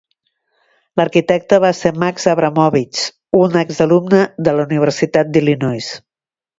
L'arquitecte 1.01 1.59
va 1.65 1.71
ser 1.81 1.91
Max 2.05 2.27
Abramovitz, 2.33 3.05
un 3.43 3.63
exalumne 3.65 4.27
de 4.49 4.59
la 4.61 4.69
Universitat 4.73 5.35
d'Illinois. 5.35 5.97